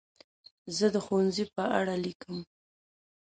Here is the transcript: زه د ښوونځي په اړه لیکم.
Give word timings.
زه 0.77 0.85
د 0.95 0.97
ښوونځي 1.05 1.45
په 1.55 1.63
اړه 1.79 1.93
لیکم. 2.05 2.37